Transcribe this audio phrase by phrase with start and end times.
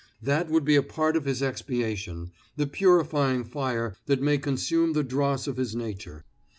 [0.19, 5.03] That would be a part of his expiation, the purifying fire that may consume the
[5.03, 6.25] dross of his nature.